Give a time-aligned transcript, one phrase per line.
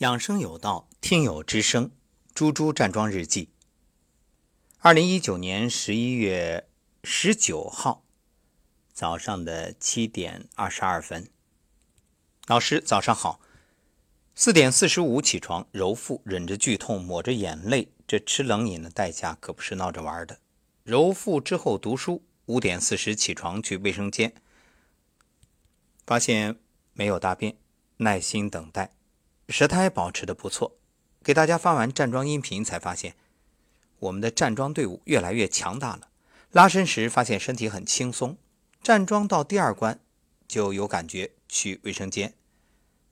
[0.00, 1.90] 养生有道，听友之声，
[2.34, 3.48] 猪猪站桩日记。
[4.80, 6.68] 二零一九年十一月
[7.02, 8.04] 十九号
[8.92, 11.30] 早上的七点二十二分，
[12.46, 13.40] 老师早上好。
[14.34, 20.38] 四点四十五起床揉腹，忍着剧痛，抹着眼泪，这吃冷饮的代价可不是闹着玩的。
[20.84, 24.34] 揉腹之后读书，五点四十起床去卫生间，
[26.04, 26.58] 发现
[26.92, 27.56] 没有大便，
[27.96, 28.92] 耐心等待。
[29.48, 30.76] 舌苔保持的不错，
[31.22, 33.14] 给大家发完站桩音频才发现，
[34.00, 36.08] 我们的站桩队伍越来越强大了。
[36.50, 38.36] 拉伸时发现身体很轻松，
[38.82, 40.00] 站桩到第二关
[40.48, 42.34] 就有感觉去卫生间。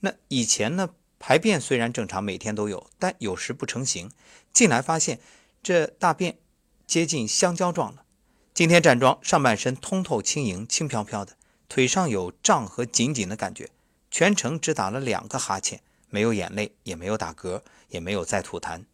[0.00, 4.10] 那以前呢，排便虽然正常，每天都有，但有时不成形。
[4.52, 5.20] 进来发现
[5.62, 6.38] 这大便
[6.86, 8.04] 接近香蕉状了。
[8.52, 11.36] 今天站桩，上半身通透轻盈，轻飘飘的，
[11.68, 13.70] 腿上有胀和紧紧的感觉，
[14.10, 15.80] 全程只打了两个哈欠。
[16.10, 18.84] 没有眼泪，也没有打嗝，也没有再吐痰，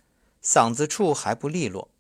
[0.43, 1.91] 嗓子处还不利落。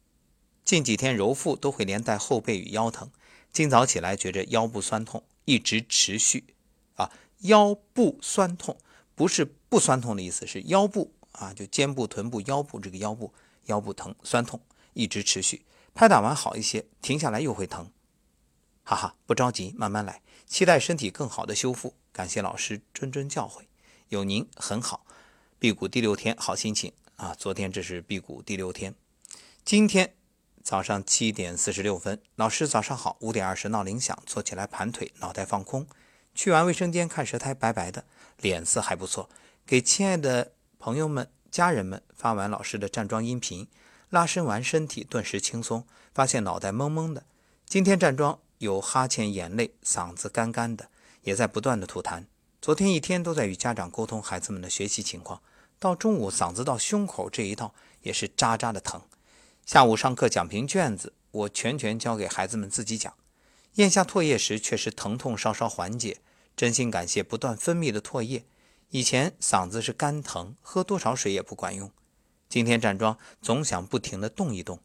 [0.64, 3.10] 近几天揉腹都会连带后背与腰疼。
[3.52, 6.54] 今早起来觉着腰部酸痛，一直持续。
[6.94, 8.76] 啊，腰部酸痛
[9.14, 13.32] 不是不酸痛的意思，是腰部啊，就肩部、臀部、腰部这个腰部
[13.66, 14.60] 腰部疼酸痛，
[14.94, 15.64] 一直持续。
[15.94, 17.90] 拍打完好一些，停下来又会疼。
[18.82, 21.94] 哈哈，不着急，慢慢来，期待身体更好的修复。
[22.12, 23.62] 感谢老师谆谆教诲。
[24.14, 25.04] 有您很好，
[25.58, 27.34] 辟谷第六天好心情啊！
[27.36, 28.94] 昨天这是辟谷第六天，
[29.64, 30.14] 今天
[30.62, 33.16] 早上七点四十六分，老师早上好。
[33.18, 35.84] 五点二十闹铃响，坐起来盘腿，脑袋放空。
[36.32, 38.04] 去完卫生间看舌苔白白的，
[38.40, 39.28] 脸色还不错。
[39.66, 43.66] 给亲爱的朋友们、家人们发完老师的站桩音频，
[44.10, 47.24] 拉伸完身体，顿时轻松，发现脑袋懵懵的。
[47.66, 50.88] 今天站桩有哈欠、眼泪，嗓子干干的，
[51.22, 52.26] 也在不断的吐痰。
[52.64, 55.42] 昨天一天都在与家长沟通孩子们的学习情况，
[55.78, 59.02] 到中午嗓子到胸口这一道也是扎扎的疼。
[59.66, 63.12] 下午上课讲评卷子，我全权交给孩子们自己讲。
[63.74, 66.22] 咽下唾液时确实疼痛稍稍缓解，
[66.56, 68.46] 真心感谢不断分泌的唾液。
[68.88, 71.92] 以前嗓子是干疼，喝多少水也不管用。
[72.48, 74.80] 今天站桩总想不停地动一动，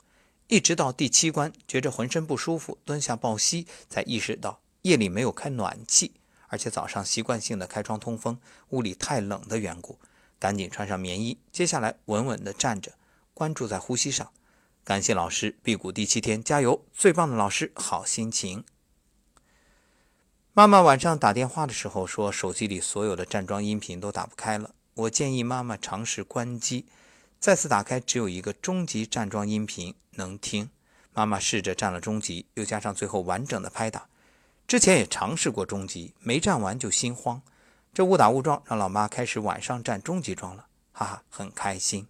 [0.50, 6.19] 一直到第七关觉着浑身不舒服，蹲下抱膝才意识到夜里没有开暖气。
[6.50, 8.40] 而且早上习惯性的开窗通风，
[8.70, 9.98] 屋里太冷的缘故，
[10.38, 11.40] 赶紧穿上棉衣。
[11.52, 12.94] 接下来稳稳地站着，
[13.34, 14.32] 关注在呼吸上。
[14.84, 16.84] 感谢老师，辟谷第七天，加油！
[16.92, 18.64] 最棒的老师，好心情。
[20.54, 24.74] 妈妈晚上打电话的时候说，手机里所有的站桩音频都打不开了。
[24.96, 26.86] 我建议妈妈尝试关机，
[27.40, 30.70] 再次打开，只有一个中级站桩音频能听。
[31.14, 34.10] 妈妈试着站了中级，又加上最后完整的拍打。
[34.70, 37.42] 之前也尝试过中级，没站完就心慌。
[37.92, 42.08] 这误打误撞，让老妈开始晚上站中级桩了，哈哈，很开心。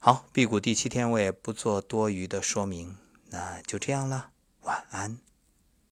[0.00, 2.96] 好，辟谷第七天，我也不做多余的说明，
[3.30, 4.30] 那就这样了，
[4.62, 5.18] 晚安。